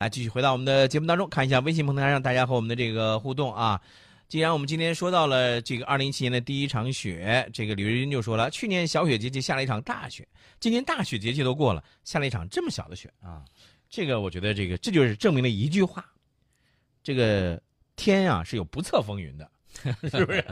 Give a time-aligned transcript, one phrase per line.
[0.00, 3.80] 来，继续回到我们的节目当中，看一下微信平台上大家和我们的这个互动啊。
[4.28, 10.24] 既然我们今天说到了这个二零一七年的第一场雪，这个李瑞军就说了，去年小雪节气下了一场大雪，
[10.60, 13.44] 今年大雪节气都过了，下了一场这么小的雪啊。
[13.90, 16.04] 这个我觉得这个这就是证明了一句话，
[17.02, 17.60] 这个
[17.96, 19.50] 天啊是有不测风云的，
[20.16, 20.44] 是不是？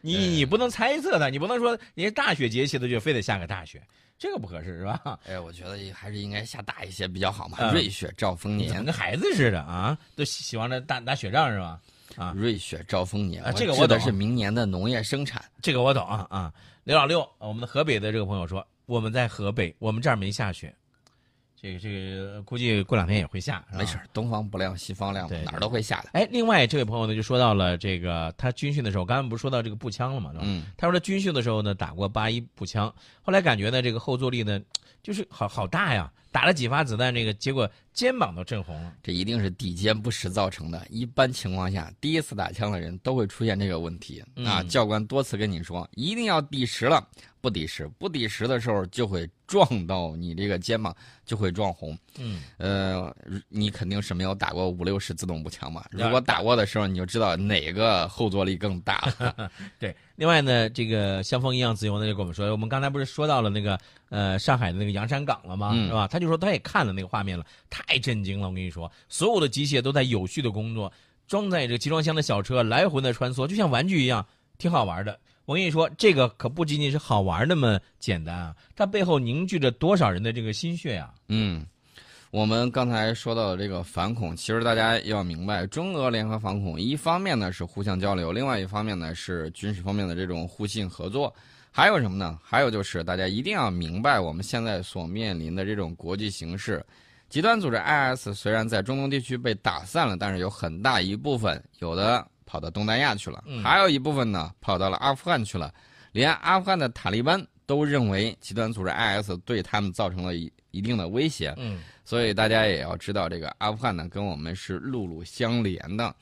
[0.00, 3.82] 你你不能猜测它，你不能说人家大雪节气的就非得下个大雪。
[4.18, 5.18] 这个不合适是吧？
[5.26, 7.56] 哎，我觉得还是应该下大一些比较好嘛。
[7.60, 11.80] 嗯瑞雪兆丰年，跟孩子似的啊，都喜喜欢着打打雪仗是吧？
[12.16, 15.42] 啊，瑞雪兆丰年啊这个我懂是明年的农业生产。
[15.62, 16.52] 这个我懂啊啊。
[16.84, 20.74] 刘老六，我们的河北的这个朋友说，我们在河北，我们这儿没下雪，
[21.60, 26.08] 这个这个估计过两天也会下，没事儿，东方不亮西方亮哪儿都会下的。
[26.14, 30.44] 哎，另外这位朋友呢，就说到了这个他军训的时候，刚刚不是说到这个步枪了嘛，是吧？
[30.46, 34.58] 嗯，他说他军训的时候呢，打过八一步枪，后来感觉呢，这个后坐力呢，
[35.02, 38.92] 就是好好大呀，打了几发子弹，这个结果肩膀都震红了。
[39.02, 40.86] 这一定是底肩不实造成的。
[40.88, 44.26] 一般情况下，第一次打枪的人都会出现这个问题、啊。
[44.36, 47.04] 嗯教官多次跟你说，一定要抵实了，
[47.40, 51.98] 不抵实，不抵实的时候就会撞到你这个肩膀，就会撞红。
[52.18, 53.14] 嗯，呃，
[53.48, 55.84] 你肯定是没有打过五六式自动步枪嘛？
[55.90, 59.50] 如果打过的时候，你就知道哪个后坐力更大了。
[59.80, 59.94] 对。
[60.14, 63.78] 另外呢，这个像风一样自由呢，就跟我们说，我们刚才不是说到了那个
[64.10, 65.70] 呃上海的那个洋山港了吗？
[65.72, 66.06] 嗯是吧？
[66.06, 68.48] 他就说他也看了那个画面了，太震惊了！
[68.48, 70.92] 我跟你说，所有的机械都在有序的工作，
[71.26, 74.26] 装载着集装箱的小车来回的穿梭，就像玩具一样，
[74.58, 75.18] 挺好玩的。
[75.46, 81.66] 我跟你说，这个可不仅仅是好玩那么简单啊，它背后凝聚着多少人的这个心血呀、嗯，
[82.30, 91.34] 我们刚才说到的这个反恐，其实大家要明白，中俄联合反恐，一方面呢是互相交流，另外一方面呢是军事方面的这种互信合作。
[91.72, 92.38] 还有什么呢？
[92.42, 96.84] 还有就是大家一定要明白，我们现在所面临的这种国际形势，
[97.28, 103.62] 极端组织 IS 虽然在中东地区被打散了，但是有很大一部分有的跑到东南亚去了，嗯。
[103.62, 105.72] 还有一部分呢跑到了阿富汗去了，
[106.12, 111.54] 连阿富汗的塔利班都认为极端组织 IS 对他们造成了一一定的威胁。
[111.56, 111.80] 嗯。
[112.04, 116.12] 所以大家也要知道，这个阿富汗呢跟我们是陆路相连的，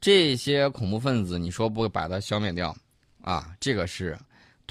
[0.00, 2.76] 这些恐怖分子，你说不把它消灭掉，
[3.22, 4.18] 啊，这个是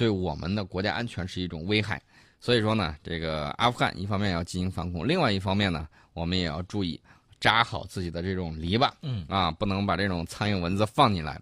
[0.00, 2.00] 对我们的国家安全是一种危害。
[2.40, 6.98] 所以说呢，这个阿富汗一方面要进行反恐，另外一方面呢，我们也要注意
[7.38, 11.38] 扎好自己的这种篱笆，嗯啊，不能把这种苍蝇蚊子放进来。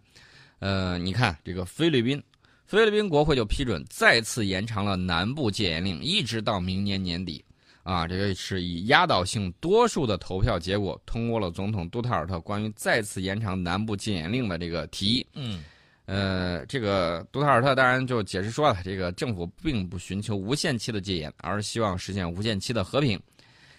[0.58, 2.20] 呃，你看这个菲律宾，
[2.66, 7.44] 菲律宾国会就批准再次延长了南部戒严令，一直到明年年底。
[7.84, 15.26] 啊，这个是以压倒性多数的投票结果通过了总统杜特尔特关于再次延长南部禁烟令的这个提议。
[15.34, 15.62] 嗯
[16.10, 23.20] 呃，这个杜特尔特当然就解释说了，这个政府并不寻求无限期的戒严，而是希望实现无限期的和平，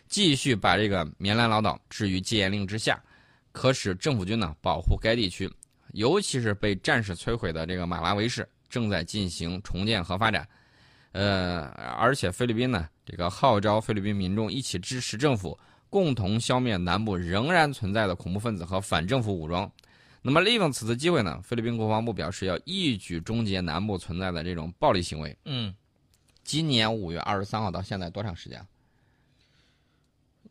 [0.08, 3.02] 继续把这个棉兰老岛置于戒严令之下，
[3.52, 5.52] 可使政府军呢保护该地区，
[5.94, 10.48] 尤其是被战事摧毁的这个马拉维市正在进行重建和发展。
[11.14, 11.62] 呃，
[11.98, 15.58] 而且菲律宾呢，这个号召菲律宾民众一起支持政府，
[15.90, 19.68] 共同消灭南部仍然存在的恐怖分子和反政府武装。
[20.22, 25.38] 那么利用此次机会呢，菲律宾国防部表示要一举终结南部存在的这种暴力行为。
[25.46, 25.74] 嗯，
[26.44, 28.66] 今年五月二十三号到现在多长时间？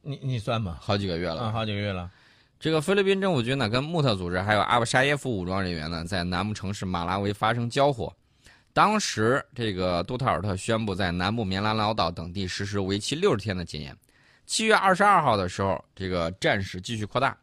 [0.01, 1.43] 你你算吧，好几个月了。
[1.43, 2.11] 啊，好几个月了。
[2.59, 8.13] 这个菲律宾政府军呢，跟穆特组织还有阿布沙耶夫武装人员呢，在南部城市马拉维发生交火。
[8.73, 13.97] 当时，这个杜特尔特宣布在南部棉兰老岛等地实施为期六十天的戒严。
[14.47, 17.37] 七月二十二号的时候，这个战事继续扩大，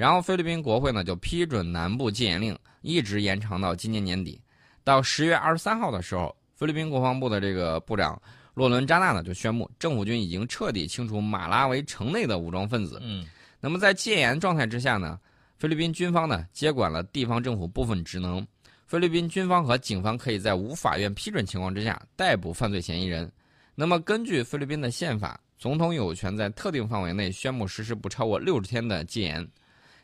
[0.00, 4.40] 然后菲律宾国会呢就批准南部戒严令，一直延长到今年年底。
[4.82, 8.18] 到十月二十三号的时候，菲律宾国防部的这个部长
[8.54, 12.98] 洛伦扎纳呢就宣布，政府军已经彻底清除马拉维城内的武装分子。
[13.02, 13.26] 嗯
[13.60, 15.20] 那么在戒严状态之下呢，
[15.58, 18.46] 菲律宾军方呢接管了地方政府部分职能。
[18.86, 23.30] 菲律宾军方和警方可以在无法院批准情况之下逮捕犯罪嫌疑人。
[23.74, 29.46] 那么根据菲律宾的宪法，总统有权在特定范围内宣布实施不超过六十天的戒严。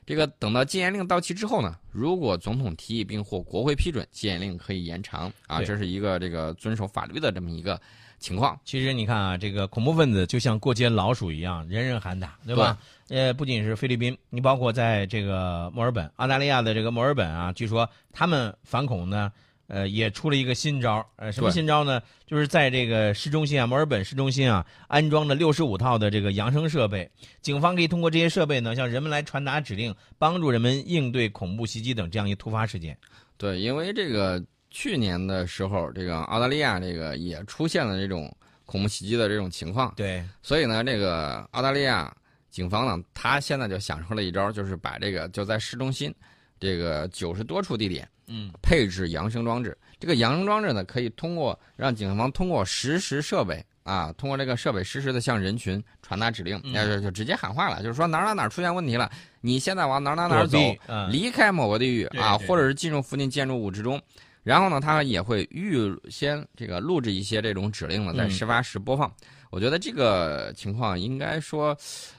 [0.07, 7.81] 这个等到禁严令到期之后呢，如果总统提议并获国会批准，禁严令可以延长啊，这是一个这个遵守法律的这么一个
[8.21, 8.57] 情况。
[8.65, 12.79] 其实你看啊，这个恐怖分子就像过街老鼠一样，人人喊打，对吧？
[13.09, 19.33] 呃，不仅是菲律宾，你包括在这个墨尔本，澳大利亚的这个墨尔本啊，据说他们反恐呢，
[19.69, 21.07] 呃，也出了一个新招。
[21.17, 22.01] 呃，什么新招呢？
[22.27, 27.11] 就是在这个市中心啊，墨尔本市中心啊，安装了六十五套的这个扬声设备，
[27.41, 32.97] 警方可以通过这些设备呢，向人们来传达指令，帮助人们应对恐怖袭击等这样一突发事件。
[33.37, 38.35] 对，因为这个去年的时候，这个澳大利亚这个也出现了这种
[38.65, 42.13] 恐怖袭击的这种情况，对，所以呢，这个澳大利亚
[42.51, 46.13] 警方呢，他现在就想出了一招，就是把这个就在市中心
[46.59, 49.77] 这个九十多处地点，嗯，配置扬声装置。
[49.99, 64.01] 这个扬声装置呢，可以通过让警方通过实时设备啊，通过这个设备实时的向人群传达指令，嗯那就就直接喊话了，就是说哪儿哪儿哪儿出现问题了，你现在往哪儿哪儿哪儿走，嗯，离开某个地域啊，或者是进入附近建筑物之中。
[64.43, 65.77] 然后呢，他也会预
[66.09, 69.13] 先这个录制一些这种指令呢，在嗯事发时播放。
[69.51, 71.77] 我觉得这个情况应该说，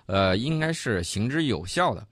[0.08, 2.06] 呃，应该是行之有效的。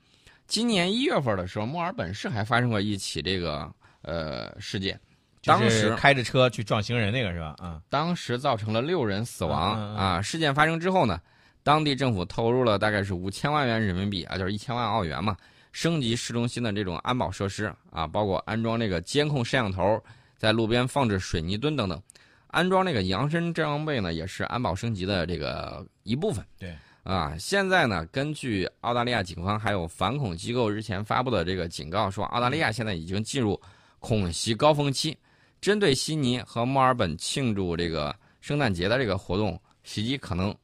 [0.48, 3.70] 今年一月份的时候，墨尔本市还发生过一起这个
[4.06, 5.00] 呃事件，
[5.44, 7.56] 当时开着车去撞行人那个是吧？
[7.60, 10.22] 啊，当时造成了六人死亡、啊。
[10.22, 11.20] 事件发生之后呢，
[11.62, 15.36] 当地政府投入了大概是五千万元人民币啊，就是一千万澳元嘛，
[15.72, 20.02] 升级市中心的这种安保设施啊，包括安装这个监控摄像头，
[20.38, 22.02] 在路边放置水泥墩等等，
[22.48, 26.46] 安装这个扬声装备呢，也是安保升级的这个一部分。
[26.58, 26.74] 对。
[27.04, 33.62] 啊，现在呢，根据澳大利亚警方还有反恐机构日前发布的这个警告说，澳大利亚现在已经进入
[34.06, 35.18] 恐袭高峰期，
[35.60, 40.56] 针对悉尼和墨尔本庆祝这个圣诞节的这个活动，袭击可能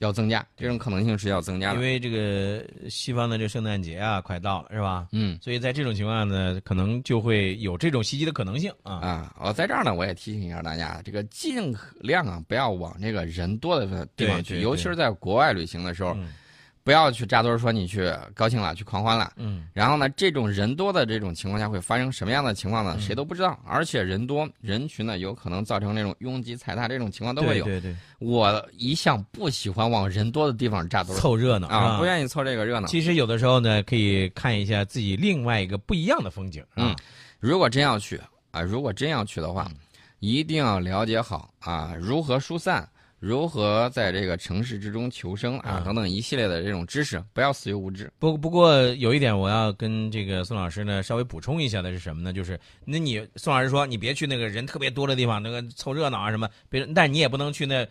[0.00, 1.76] 要增加，这种可能性是要增加的。
[1.76, 5.08] 因为这个西方的这圣诞节啊，快到了是吧？
[5.12, 8.96] 嗯所以在这种情况下呢，可能就会有这种袭击的可能性啊。
[8.96, 16.28] 啊，我在这儿呢，我也提醒一下大家，这个尽量啊，不要往这个人多的地方去，尤其是在国外旅行的时候，嗯
[16.86, 19.32] 不要去扎堆儿说你去高兴了，去狂欢了。
[19.34, 22.94] 嗯，然后呢，这种人多的这种情况下会发生什么样的情况呢？
[22.96, 27.64] 嗯谁都不知道，而且人多人群呢，有可能造成那种拥挤踩踏这种情况都会有。
[27.64, 32.04] 对对我一向不喜欢往人多的地方扎堆，儿凑热闹啊，不。
[32.04, 32.86] 愿意凑这个热闹。
[32.86, 36.94] 其实有的时候呢，可以看一下自己另外一个不一样的风景，是吧？
[37.40, 38.20] 如果真要去
[38.52, 39.76] 啊，如果真要去的话，嗯
[40.20, 42.88] 一定要了解好啊，如何疏散，
[43.18, 48.12] 如何在这个城市之中求生啊，嗯等等一系列的这种知识，不要死于无知。
[48.18, 52.32] 不不过有一点我要跟这个宋老师呢稍微补充一下的是什么呢？
[52.32, 57.86] 就是那你宋老师说你别去那个人特别多的地方，那个凑热闹啊什么，别人，但你也不能去那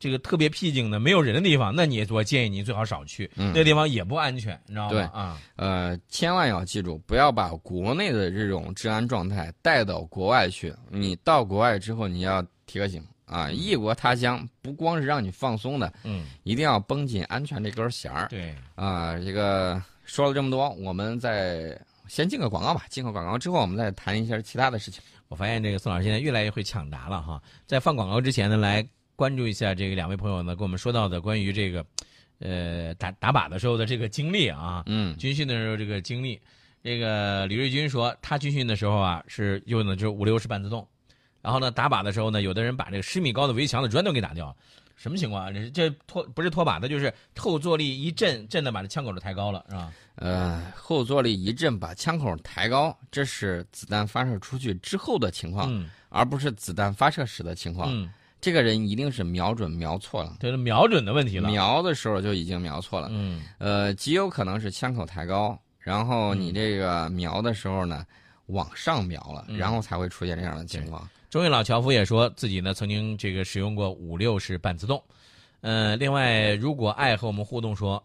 [0.00, 5.10] 这个特别僻静的没有人的地方，那你我建议你最好少去，嗯那地方也不安全，你知道对吗？
[5.14, 10.74] 啊，呃，千万要记住，不要把国内的这种治安状态带到国外去。
[10.90, 19.18] 你到国外之后，你要提个醒啊，异国他乡不光是让你放松的，嗯，一定要绷紧安全这根弦儿对，啊。
[19.18, 22.84] 这个说了这么多，我们再先进个广告吧。
[22.90, 25.02] 进个广告之后，我们再谈一下其他的事情。
[25.28, 27.42] 我发现这个宋老师现在越来越会抢答了哈。
[27.66, 28.86] 在放广告之前呢，来
[29.16, 31.84] 关注一下这个两位朋友呢跟我们说到的关于这个，
[32.40, 34.82] 呃，打打靶的时候的这个经历啊。
[34.86, 36.38] 嗯军训的时候这个经历，
[36.82, 40.86] 这个李瑞军说他军训的时候啊是用的就是五六式半自动，
[41.44, 44.56] 然后呢打靶的时候呢，有的人把这个十米高的围墙的砖都给打掉了，
[44.96, 45.52] 什么情况啊？
[45.52, 49.92] 这是这拖不是拖把的，就是后坐力一震，震的把这枪口就抬高了，是吧？
[50.14, 57.90] 呃，后坐力一震，把枪口抬高，这是子弹发射出去之后的情况，嗯而不是子弹发射时的情况。
[57.92, 58.08] 嗯，
[58.40, 60.36] 这个人一定是瞄准瞄错了。
[60.40, 61.50] 这是瞄准的问题了。
[61.50, 68.06] 瞄的时候就已经瞄错了，嗯呃，极有可能是枪口抬高，然后你嗯这个瞄的时候呢，
[68.46, 71.06] 往上瞄了，嗯然后才会出现这样的情况。
[71.34, 75.02] 中医老樵夫也说自己呢曾经这个使用过五六式半自动。
[75.62, 78.00] 呃，另外，如果爱和我们互动说，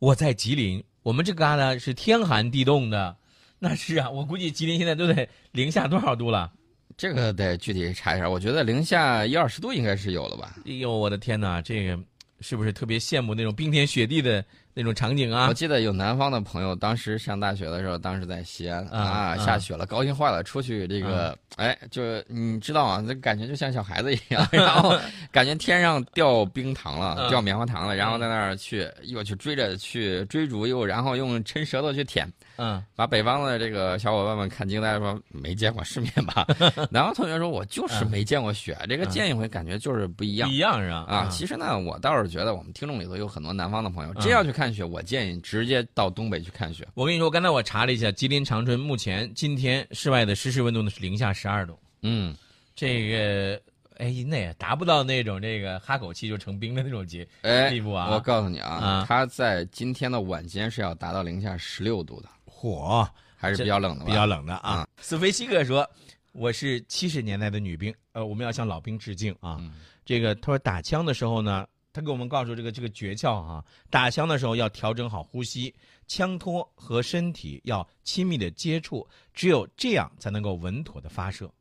[0.00, 3.16] 我在吉林，我们这旮瘩是天寒地冻的，
[3.58, 6.52] 那是啊，我估计吉林现在都得零下多少度了？
[6.94, 10.56] 这个得具体查一下，我觉得零下一二十度应该是有了吧。
[10.66, 11.98] 哎呦，我的天哪，这个
[12.42, 14.44] 是不是特别羡慕那种冰天雪地的
[14.74, 15.46] 那种场景啊？
[15.48, 15.54] 我？
[15.54, 24.98] 记得有南方的朋友，当时上大学的时候，当时在西安啊下雪了，高兴坏了，出去这个，哎，就你知道啊，那感觉就像小孩子一样， 然后
[25.30, 32.30] 感觉天上掉冰糖了，嗯掉棉花糖了，然后在那儿去又去追着去追逐，又然后用抻舌头去舔，
[32.64, 36.46] 嗯，把北方的这个小伙伴们看惊呆了，说没见过世面吧？
[36.92, 40.54] 南方同学说，我就是没见过雪，这个见一回感觉就是不一样不。
[40.54, 41.04] 一样是吧？
[41.08, 46.86] 啊，其实呢，我倒是觉得我们听众里头有很多南方的朋友，嗯真要去看雪，我建议直接到东北去看雪。
[46.94, 51.76] 我跟你说，刚才我查了一下，吉林长春目前今天室外的实时温度呢是零下十二度。
[52.02, 52.36] 嗯，
[52.76, 53.60] 这个
[53.98, 58.08] 哎，那也达不到那种这个哈口气就成冰的那种结哎地，步啊。
[58.10, 62.28] 我告诉你啊啊，它在今天的晚间是要达到零下十六度的，
[62.62, 64.04] 火还是比较冷的？
[64.04, 64.88] 比较冷的啊啊。
[65.00, 65.88] 斯菲西克说
[66.30, 69.56] ：“我是七十年代的女兵，呃，我们要向老兵致敬啊。
[69.58, 75.74] 嗯这个他说打枪的时候呢，他给我们告诉这个这个诀窍啊，打枪的时候要调整好呼吸，
[76.06, 81.52] 枪托和身体要亲密的接触，只有这样才能够稳妥的发射。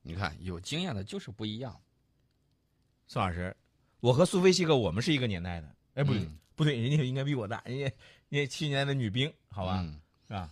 [0.00, 1.74] 你看，有经验的就是不一样。
[3.06, 3.54] 宋老师，
[4.00, 7.84] 我和苏菲西克我们是一个年代的，哎，不对，嗯不对，人家应该比我大，人家
[8.28, 10.48] 人家七年的女兵，好吧，嗯是吧？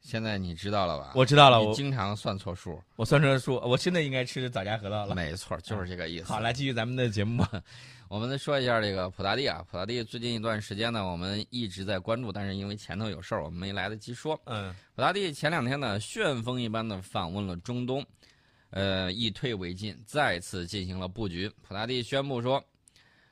[0.00, 1.12] 现在你知道了吧？
[1.16, 2.80] 我知道了，我经常算错数。
[2.94, 5.14] 我算错数，我真的应该吃枣家核桃了。
[5.14, 6.24] 没错，就是这个意思。
[6.32, 7.62] 好，来继续咱们的节目吧。
[8.08, 14.40] 我们再说一下这个普大帝啊，普大帝最近一段时间呢，我们一直在关注，但是因为前头有事儿，我们没来得及说。
[14.44, 18.06] 嗯普大帝前两天呢，旋风一般的访问了中东，
[18.70, 21.50] 呃，以退为进，再次进行了布局。
[21.62, 22.62] 普大帝宣布说，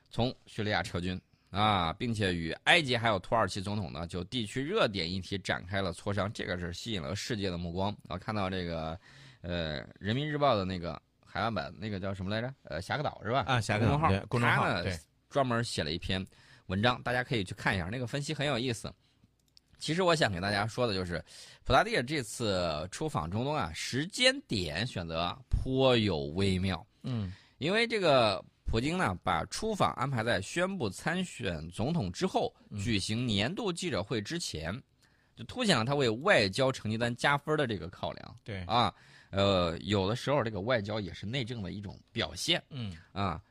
[0.09, 1.17] 从叙利亚撤军
[1.55, 7.95] 啊，并且与埃及还有土耳其总统呢，就地区热点议题展开了磋商，这个是吸引了世界的目光。
[8.09, 8.99] 我看到这个，
[9.39, 12.53] 呃，《人民日报》的那个海外版，那个叫什么来着？
[12.63, 13.45] 呃，侠客岛是吧？
[13.47, 16.25] 啊，侠客公众号对，公众号他呢对，专门写了一篇
[16.65, 18.93] 文章，大家可以去看一下，那个分析很有意思。
[19.79, 21.23] 其实我想给大家说的就是，
[21.63, 26.85] 普拉蒂尔这次出访中东啊，时间点选择颇有微妙。
[27.03, 28.43] 嗯因为这个
[28.75, 34.77] 普京呢，把出访安排在宣布参选总统之后，嗯举行年度记者会之前，
[35.33, 38.93] 就凸显了他为外交成绩单加分的这个考量对，啊。
[39.29, 42.61] 呃，有的时候这个外交也是内政的一种表现。
[42.69, 43.41] 嗯啊，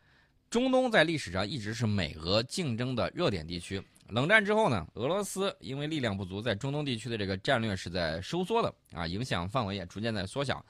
[0.50, 3.82] 中东在历史上一直是美俄竞争的热点地区。
[4.08, 10.62] 冷战之后呢，俄罗斯因为力量不足，在中东地区的这个战略是在收缩的啊，影响范围也逐渐在缩小。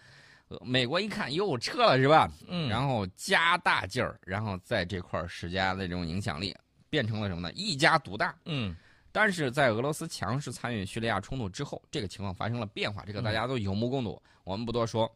[0.61, 2.31] 呃美国一看又撤了是吧？
[2.47, 6.55] 嗯，然后加大劲儿，然后在这块儿施加的这种影响力，
[6.89, 7.53] 变成了什么呢？
[7.55, 8.35] 一家独大。
[8.45, 8.75] 嗯
[9.17, 15.09] 但是在俄罗斯强势参与叙利亚冲突之后，这个情况发生了变化，这个大家都有目共睹，我们不多说。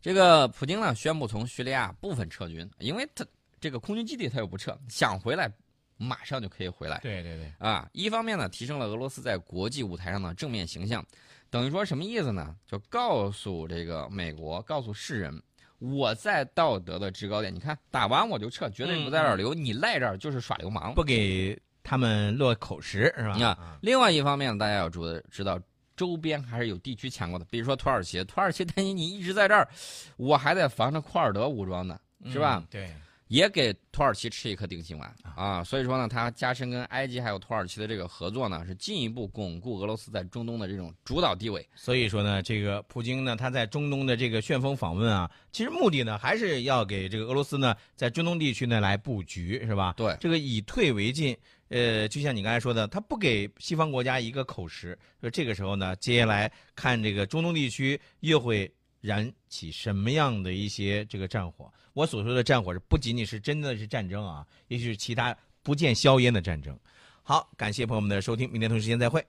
[0.00, 3.26] 这个普京呢宣布从叙利亚部分撤军，因为他
[3.60, 5.50] 这个空军基地他又不撤，想回来
[5.96, 7.88] 马上就可以回来对对对，啊。
[7.92, 11.04] 一方面呢提升了俄罗斯在国际舞台上的正面形象，
[11.52, 12.56] 等于说什么意思呢？
[12.66, 15.42] 就告诉这个美国，告诉世人，
[15.78, 20.94] 我在道德的制高点，你看打完我就撤，绝对不在这儿留，你赖这儿就是耍流氓。
[20.94, 23.48] 不给他们落口实是吧？
[23.48, 25.60] 啊另外一方面，大家要注知道，
[25.94, 29.68] 周边还是有地区强国的，比如说土耳其，土耳其担心你一直在这儿，
[30.16, 32.60] 我还得防着库尔德武装呢，是吧？
[32.60, 32.90] 嗯对，
[33.32, 35.64] 也给土耳其吃一颗定心丸啊。
[35.64, 41.66] 所以说呢，他加深跟埃及还有土耳其的这个合作呢，是进一步巩固俄罗斯在中东的这种主导地位。
[41.74, 49.94] 所以说呢，这个普京呢，他在中东的这个旋风访问啊，其实目的呢，还是要给这个俄罗斯呢，在中东地区呢来布局，是吧？
[49.96, 51.34] 对这个以退为进，
[51.68, 58.70] 呃，就像你刚才说的，他不给西方国家一个口实，说这个时候呢，接下来看这个中东地区又会
[59.02, 61.70] 燃起什么样的一些这个战火。
[61.92, 66.74] 我所说的战火是不仅仅是真的是战争啊，也许是其他不见硝烟的战争。
[67.22, 69.22] 好，感谢朋友们的收听，明天同一时间再会。